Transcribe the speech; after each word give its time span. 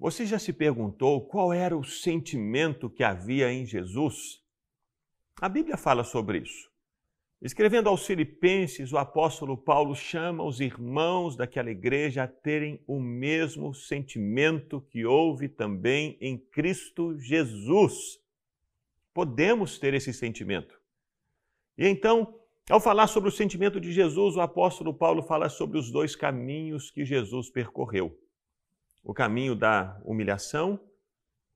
Você 0.00 0.24
já 0.24 0.38
se 0.38 0.50
perguntou 0.50 1.26
qual 1.26 1.52
era 1.52 1.76
o 1.76 1.84
sentimento 1.84 2.88
que 2.88 3.04
havia 3.04 3.52
em 3.52 3.66
Jesus? 3.66 4.42
A 5.38 5.46
Bíblia 5.46 5.76
fala 5.76 6.02
sobre 6.04 6.38
isso. 6.38 6.70
Escrevendo 7.42 7.86
aos 7.90 8.06
Filipenses, 8.06 8.94
o 8.94 8.96
apóstolo 8.96 9.58
Paulo 9.58 9.94
chama 9.94 10.42
os 10.42 10.58
irmãos 10.58 11.36
daquela 11.36 11.70
igreja 11.70 12.22
a 12.22 12.26
terem 12.26 12.82
o 12.86 12.98
mesmo 12.98 13.74
sentimento 13.74 14.80
que 14.80 15.04
houve 15.04 15.50
também 15.50 16.16
em 16.18 16.38
Cristo 16.38 17.18
Jesus. 17.18 18.18
Podemos 19.12 19.78
ter 19.78 19.92
esse 19.92 20.14
sentimento. 20.14 20.80
E 21.76 21.86
então, 21.86 22.40
ao 22.70 22.80
falar 22.80 23.06
sobre 23.06 23.28
o 23.28 23.32
sentimento 23.32 23.78
de 23.78 23.92
Jesus, 23.92 24.36
o 24.36 24.40
apóstolo 24.40 24.94
Paulo 24.94 25.22
fala 25.22 25.50
sobre 25.50 25.78
os 25.78 25.90
dois 25.90 26.16
caminhos 26.16 26.90
que 26.90 27.04
Jesus 27.04 27.50
percorreu: 27.50 28.18
o 29.02 29.14
caminho 29.14 29.54
da 29.54 30.00
humilhação 30.04 30.78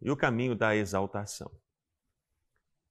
e 0.00 0.10
o 0.10 0.16
caminho 0.16 0.54
da 0.54 0.74
exaltação. 0.74 1.50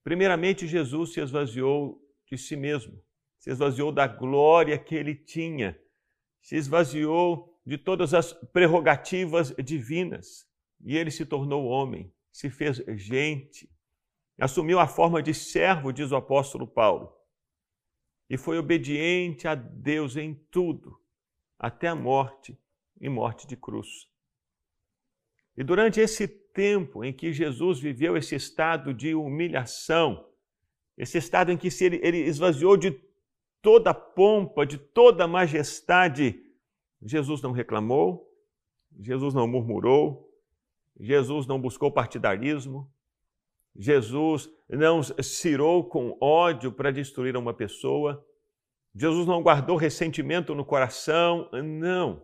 Primeiramente, 0.03 0.67
Jesus 0.67 1.13
se 1.13 1.21
esvaziou 1.21 2.01
de 2.27 2.37
si 2.37 2.55
mesmo, 2.55 3.01
se 3.37 3.49
esvaziou 3.51 3.91
da 3.91 4.07
glória 4.07 4.77
que 4.77 4.95
ele 4.95 5.15
tinha, 5.15 5.79
se 6.41 6.55
esvaziou 6.55 7.59
de 7.65 7.77
todas 7.77 8.13
as 8.13 8.33
prerrogativas 8.33 9.53
divinas 9.63 10.47
e 10.83 10.97
ele 10.97 11.11
se 11.11 11.25
tornou 11.25 11.65
homem, 11.65 12.13
se 12.31 12.49
fez 12.49 12.77
gente, 12.97 13.69
assumiu 14.39 14.79
a 14.79 14.87
forma 14.87 15.21
de 15.23 15.33
servo, 15.33 15.93
diz 15.93 16.11
o 16.11 16.15
apóstolo 16.15 16.67
Paulo, 16.67 17.15
e 18.29 18.37
foi 18.37 18.57
obediente 18.57 19.47
a 19.47 19.55
Deus 19.55 20.17
em 20.17 20.33
tudo, 20.49 20.99
até 21.57 21.87
a 21.87 21.95
morte 21.95 22.57
e 22.99 23.07
morte 23.07 23.47
de 23.47 23.55
cruz. 23.55 24.09
E 25.55 25.63
durante 25.63 25.99
esse 25.99 26.27
tempo 26.27 27.03
em 27.03 27.13
que 27.13 27.31
Jesus 27.31 27.79
viveu 27.79 28.17
esse 28.17 28.35
estado 28.35 28.93
de 28.93 29.13
humilhação, 29.13 30.27
esse 30.97 31.17
estado 31.17 31.51
em 31.51 31.57
que 31.57 31.67
ele, 31.83 31.99
ele 32.03 32.19
esvaziou 32.19 32.77
de 32.77 32.99
toda 33.61 33.91
a 33.91 33.93
pompa, 33.93 34.65
de 34.65 34.77
toda 34.77 35.23
a 35.23 35.27
majestade. 35.27 36.43
Jesus 37.01 37.41
não 37.41 37.51
reclamou, 37.51 38.29
Jesus 38.99 39.33
não 39.33 39.47
murmurou, 39.47 40.29
Jesus 40.99 41.47
não 41.47 41.59
buscou 41.59 41.91
partidarismo, 41.91 42.91
Jesus 43.75 44.49
não 44.69 45.01
cirou 45.01 45.83
com 45.83 46.15
ódio 46.21 46.71
para 46.71 46.91
destruir 46.91 47.35
uma 47.35 47.53
pessoa, 47.53 48.23
Jesus 48.93 49.25
não 49.25 49.41
guardou 49.41 49.75
ressentimento 49.75 50.53
no 50.53 50.63
coração, 50.63 51.49
não. 51.63 52.21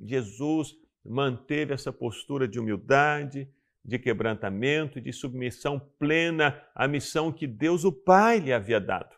Jesus 0.00 0.76
manteve 1.04 1.74
essa 1.74 1.92
postura 1.92 2.46
de 2.46 2.58
humildade, 2.58 3.48
de 3.84 3.98
quebrantamento 3.98 4.98
e 4.98 5.02
de 5.02 5.12
submissão 5.12 5.80
plena 5.98 6.62
à 6.74 6.86
missão 6.86 7.32
que 7.32 7.46
Deus, 7.46 7.84
o 7.84 7.92
Pai, 7.92 8.38
lhe 8.38 8.52
havia 8.52 8.80
dado. 8.80 9.16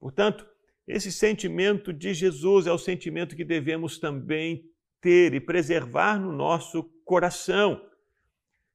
Portanto, 0.00 0.46
esse 0.86 1.10
sentimento 1.10 1.92
de 1.92 2.14
Jesus 2.14 2.66
é 2.66 2.72
o 2.72 2.78
sentimento 2.78 3.36
que 3.36 3.44
devemos 3.44 3.98
também 3.98 4.68
ter 5.00 5.34
e 5.34 5.40
preservar 5.40 6.18
no 6.18 6.32
nosso 6.32 6.84
coração. 7.04 7.80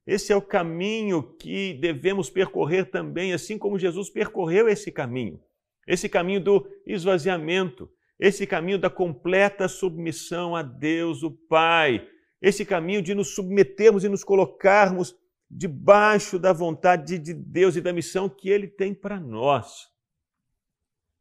Esse 0.06 0.34
é 0.34 0.36
o 0.36 0.42
caminho 0.42 1.24
que 1.38 1.74
devemos 1.74 2.30
percorrer 2.30 2.90
também, 2.90 3.34
assim 3.34 3.58
como 3.58 3.80
Jesus 3.80 4.10
percorreu 4.10 4.68
esse 4.68 4.92
caminho. 4.92 5.42
Esse 5.88 6.08
caminho 6.10 6.42
do 6.42 6.68
esvaziamento, 6.86 7.92
esse 8.22 8.46
caminho 8.46 8.78
da 8.78 8.88
completa 8.88 9.68
submissão 9.68 10.56
a 10.56 10.62
Deus, 10.62 11.24
o 11.24 11.32
Pai, 11.32 12.08
esse 12.40 12.64
caminho 12.64 13.02
de 13.02 13.16
nos 13.16 13.34
submetermos 13.34 14.04
e 14.04 14.10
nos 14.10 14.24
colocarmos 14.24 15.20
debaixo 15.50 16.38
da 16.38 16.54
vontade 16.54 17.18
de 17.18 17.34
Deus 17.34 17.76
e 17.76 17.82
da 17.82 17.92
missão 17.92 18.30
que 18.30 18.48
Ele 18.48 18.68
tem 18.68 18.94
para 18.94 19.20
nós. 19.20 19.90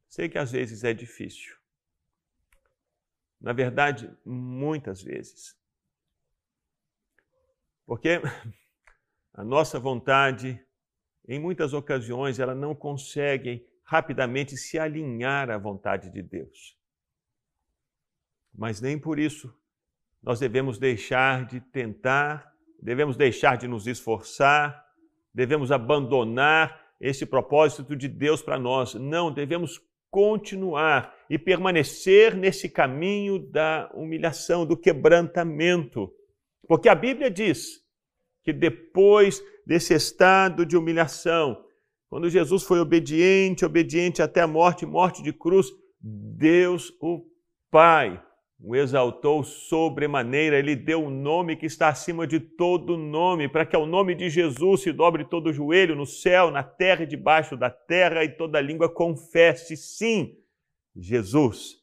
Sei 0.07 0.29
que 0.29 0.37
às 0.37 0.51
vezes 0.51 0.83
é 0.83 0.93
difícil. 0.93 1.55
Na 3.41 3.51
verdade, 3.51 4.15
muitas 4.23 5.01
vezes. 5.01 5.57
Porque 7.83 8.21
a 9.33 9.43
nossa 9.43 9.79
vontade, 9.79 10.63
em 11.27 11.39
muitas 11.39 11.73
ocasiões, 11.73 12.37
ela 12.37 12.53
não 12.53 12.75
consegue 12.75 13.67
rapidamente 13.83 14.55
se 14.55 14.77
alinhar 14.77 15.49
à 15.49 15.57
vontade 15.57 16.11
de 16.11 16.21
Deus. 16.21 16.79
Mas 18.53 18.81
nem 18.81 18.97
por 18.97 19.19
isso 19.19 19.53
nós 20.21 20.39
devemos 20.39 20.77
deixar 20.77 21.45
de 21.45 21.59
tentar, 21.59 22.53
devemos 22.81 23.17
deixar 23.17 23.57
de 23.57 23.67
nos 23.67 23.87
esforçar, 23.87 24.85
devemos 25.33 25.71
abandonar 25.71 26.79
esse 26.99 27.25
propósito 27.25 27.95
de 27.95 28.07
Deus 28.07 28.41
para 28.41 28.59
nós. 28.59 28.93
Não, 28.93 29.33
devemos 29.33 29.81
continuar 30.11 31.15
e 31.29 31.39
permanecer 31.39 32.35
nesse 32.35 32.69
caminho 32.69 33.39
da 33.39 33.89
humilhação, 33.95 34.65
do 34.65 34.77
quebrantamento. 34.77 36.13
Porque 36.67 36.89
a 36.89 36.95
Bíblia 36.95 37.31
diz 37.31 37.81
que 38.43 38.53
depois 38.53 39.41
desse 39.65 39.93
estado 39.93 40.65
de 40.65 40.77
humilhação, 40.77 41.65
quando 42.09 42.29
Jesus 42.29 42.63
foi 42.63 42.79
obediente, 42.79 43.65
obediente 43.65 44.21
até 44.21 44.41
a 44.41 44.47
morte, 44.47 44.85
morte 44.85 45.23
de 45.23 45.31
cruz, 45.31 45.67
Deus, 45.99 46.93
o 46.99 47.25
Pai, 47.69 48.21
o 48.63 48.75
exaltou 48.75 49.43
sobremaneira, 49.43 50.59
ele 50.59 50.75
deu 50.75 51.03
um 51.03 51.09
nome 51.09 51.55
que 51.55 51.65
está 51.65 51.87
acima 51.87 52.27
de 52.27 52.39
todo 52.39 52.95
nome, 52.95 53.49
para 53.49 53.65
que 53.65 53.75
ao 53.75 53.87
nome 53.87 54.13
de 54.13 54.29
Jesus 54.29 54.81
se 54.81 54.91
dobre 54.91 55.25
todo 55.25 55.47
o 55.47 55.53
joelho 55.53 55.95
no 55.95 56.05
céu, 56.05 56.51
na 56.51 56.61
terra 56.61 57.03
e 57.03 57.07
debaixo 57.07 57.57
da 57.57 57.71
terra, 57.71 58.23
e 58.23 58.29
toda 58.29 58.61
língua 58.61 58.87
confesse: 58.87 59.75
sim, 59.75 60.37
Jesus 60.95 61.77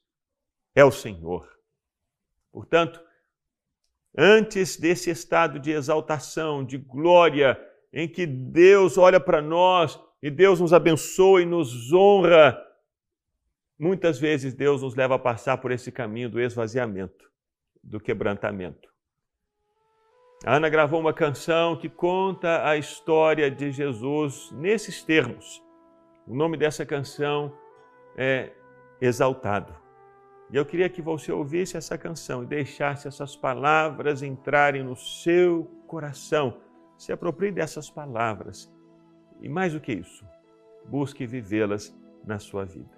é 0.73 0.85
o 0.85 0.93
Senhor. 0.93 1.49
Portanto, 2.53 3.01
antes 4.17 4.77
desse 4.77 5.11
estado 5.11 5.59
de 5.59 5.73
exaltação, 5.73 6.65
de 6.65 6.79
glória, 6.79 7.59
em 7.93 8.07
que 8.07 8.25
Deus 8.25 8.97
olha 8.97 9.19
para 9.19 9.43
nós 9.43 9.99
e 10.23 10.31
Deus 10.31 10.61
nos 10.61 10.73
abençoa 10.73 11.43
e 11.43 11.47
nos 11.47 11.93
honra, 11.93 12.57
Muitas 13.79 14.19
vezes 14.19 14.55
Deus 14.55 14.83
nos 14.83 14.97
leva 14.97 15.15
a 15.15 15.19
passar 15.19 15.59
por 15.59 15.71
esse 15.71 15.93
caminho 15.93 16.29
do 16.29 16.41
esvaziamento, 16.41 17.31
do 17.83 18.01
quebrantamento. 18.01 18.89
A 20.45 20.57
Ana 20.57 20.69
gravou 20.69 21.01
uma 21.01 21.13
canção 21.13 21.77
que 21.77 21.89
conta 21.89 22.69
a 22.69 22.77
história 22.77 23.51
de 23.51 23.71
Jesus 23.71 24.51
nesses 24.53 25.03
termos. 25.03 25.63
O 26.27 26.35
nome 26.35 26.57
dessa 26.57 26.85
canção 26.85 27.57
é 28.17 28.53
Exaltado. 29.01 29.73
E 30.51 30.57
eu 30.57 30.67
queria 30.67 30.89
que 30.89 31.01
você 31.01 31.31
ouvisse 31.31 31.77
essa 31.77 31.97
canção 31.97 32.43
e 32.43 32.47
deixasse 32.47 33.07
essas 33.07 33.37
palavras 33.37 34.23
entrarem 34.23 34.83
no 34.83 34.97
seu 34.97 35.65
coração. 35.87 36.61
Se 36.97 37.13
aproprie 37.13 37.53
dessas 37.53 37.89
palavras. 37.89 38.73
E 39.41 39.49
mais 39.49 39.73
do 39.73 39.81
que 39.81 39.93
isso, 39.93 40.27
busque 40.87 41.27
vivê-las 41.27 41.97
na 42.25 42.41
sua 42.41 42.65
vida. 42.65 42.98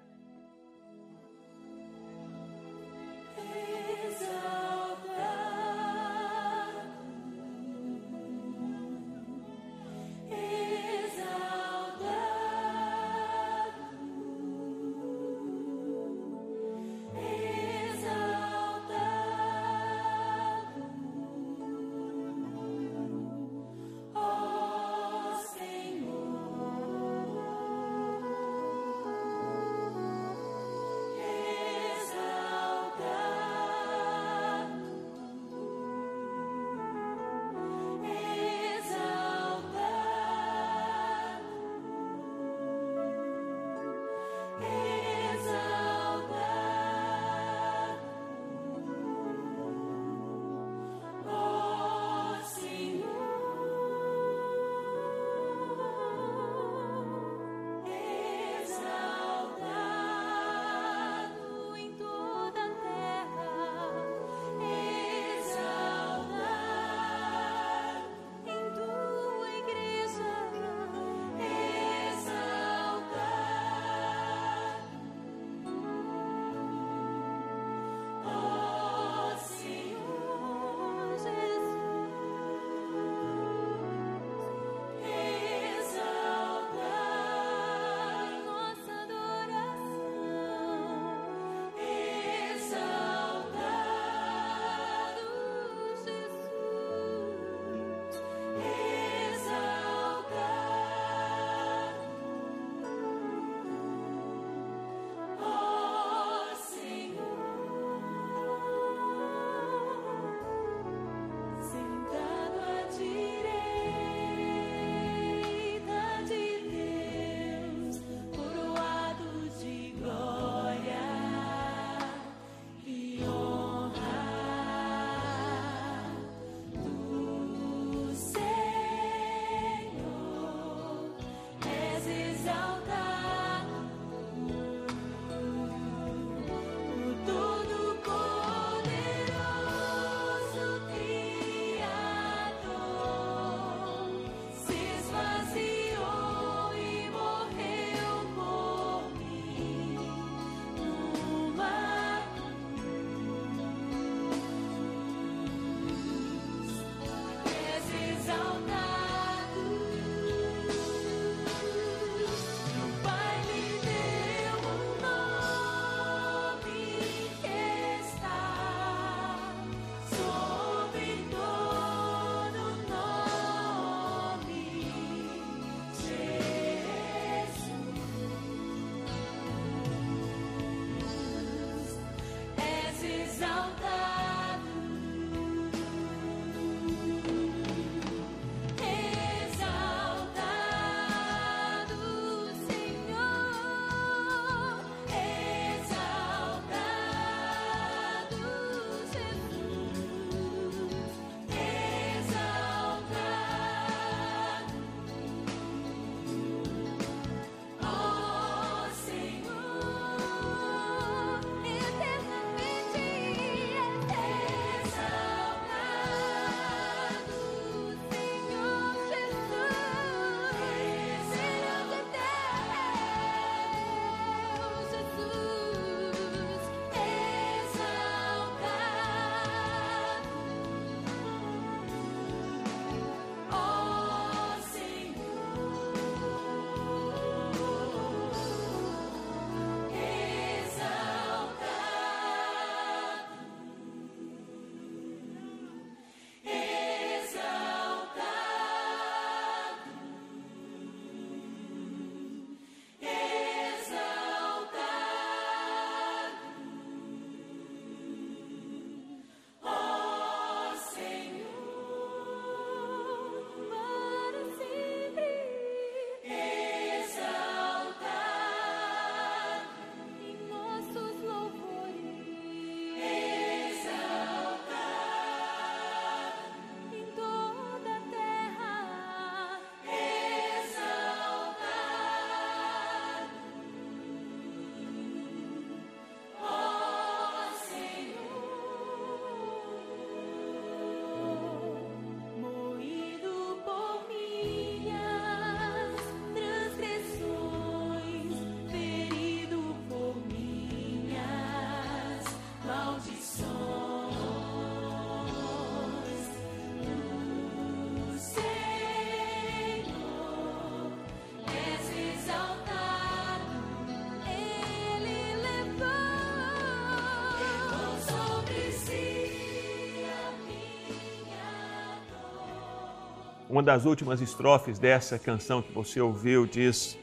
Uma 323.51 323.61
das 323.61 323.85
últimas 323.85 324.21
estrofes 324.21 324.79
dessa 324.79 325.19
canção 325.19 325.61
que 325.61 325.73
você 325.73 325.99
ouviu 325.99 326.47
diz: 326.47 326.97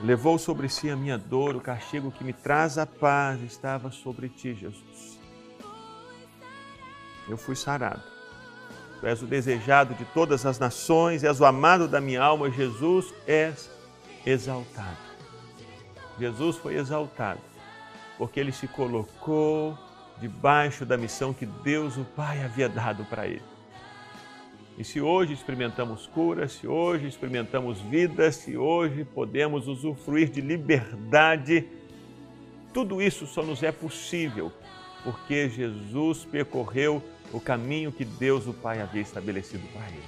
Levou 0.00 0.38
sobre 0.38 0.66
si 0.66 0.88
a 0.88 0.96
minha 0.96 1.18
dor, 1.18 1.54
o 1.54 1.60
castigo 1.60 2.10
que 2.10 2.24
me 2.24 2.32
traz 2.32 2.78
a 2.78 2.86
paz 2.86 3.42
estava 3.42 3.90
sobre 3.90 4.30
ti, 4.30 4.54
Jesus. 4.54 5.20
Eu 7.28 7.36
fui 7.36 7.54
sarado. 7.54 8.02
Tu 8.98 9.06
és 9.06 9.22
o 9.22 9.26
desejado 9.26 9.94
de 9.94 10.06
todas 10.06 10.46
as 10.46 10.58
nações, 10.58 11.22
és 11.22 11.38
o 11.38 11.44
amado 11.44 11.86
da 11.86 12.00
minha 12.00 12.22
alma, 12.22 12.50
Jesus, 12.50 13.12
és 13.26 13.70
exaltado. 14.24 14.96
Jesus 16.18 16.56
foi 16.56 16.76
exaltado 16.76 17.40
porque 18.16 18.40
ele 18.40 18.52
se 18.52 18.66
colocou 18.66 19.78
debaixo 20.18 20.84
da 20.84 20.96
missão 20.96 21.32
que 21.32 21.46
Deus, 21.46 21.96
o 21.96 22.04
Pai, 22.04 22.42
havia 22.42 22.68
dado 22.68 23.04
para 23.04 23.28
ele. 23.28 23.57
E 24.78 24.84
se 24.84 25.00
hoje 25.00 25.32
experimentamos 25.32 26.06
cura, 26.06 26.46
se 26.46 26.68
hoje 26.68 27.08
experimentamos 27.08 27.80
vida, 27.80 28.30
se 28.30 28.56
hoje 28.56 29.04
podemos 29.04 29.66
usufruir 29.66 30.30
de 30.30 30.40
liberdade, 30.40 31.66
tudo 32.72 33.02
isso 33.02 33.26
só 33.26 33.42
nos 33.42 33.62
é 33.64 33.72
possível 33.72 34.52
porque 35.02 35.48
Jesus 35.48 36.24
percorreu 36.24 37.02
o 37.32 37.40
caminho 37.40 37.90
que 37.90 38.04
Deus, 38.04 38.46
o 38.46 38.52
Pai, 38.52 38.80
havia 38.80 39.02
estabelecido 39.02 39.66
para 39.72 39.86
ele. 39.88 40.02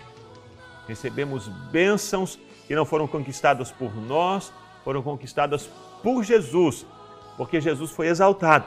Recebemos 0.86 1.48
bênçãos 1.70 2.38
que 2.66 2.74
não 2.74 2.84
foram 2.84 3.08
conquistadas 3.08 3.70
por 3.70 3.94
nós, 3.96 4.52
foram 4.84 5.02
conquistadas 5.02 5.68
por 6.02 6.22
Jesus, 6.22 6.86
porque 7.36 7.60
Jesus 7.60 7.90
foi 7.90 8.06
exaltado. 8.08 8.66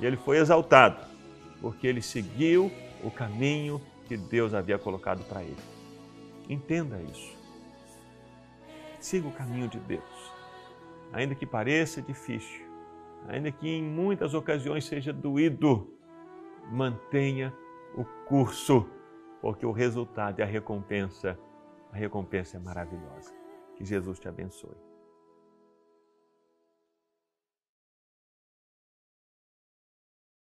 E 0.00 0.06
ele 0.06 0.16
foi 0.16 0.38
exaltado 0.38 0.98
porque 1.60 1.86
ele 1.86 2.02
seguiu 2.02 2.72
o 3.02 3.10
caminho 3.10 3.80
que 4.10 4.16
Deus 4.16 4.54
havia 4.54 4.76
colocado 4.76 5.22
para 5.28 5.44
ele. 5.44 5.62
Entenda 6.48 7.00
isso. 7.00 7.38
Siga 8.98 9.28
o 9.28 9.32
caminho 9.32 9.68
de 9.68 9.78
Deus. 9.78 10.32
Ainda 11.12 11.32
que 11.32 11.46
pareça 11.46 12.02
difícil, 12.02 12.66
ainda 13.28 13.52
que 13.52 13.68
em 13.68 13.80
muitas 13.80 14.34
ocasiões 14.34 14.84
seja 14.84 15.12
doído, 15.12 15.94
mantenha 16.72 17.54
o 17.94 18.04
curso, 18.26 18.84
porque 19.40 19.64
o 19.64 19.70
resultado 19.70 20.40
e 20.40 20.42
a 20.42 20.46
recompensa, 20.46 21.38
a 21.92 21.96
recompensa 21.96 22.56
é 22.56 22.60
maravilhosa. 22.60 23.32
Que 23.76 23.84
Jesus 23.84 24.18
te 24.18 24.26
abençoe. 24.26 24.89